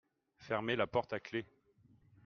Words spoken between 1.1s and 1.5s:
à clef.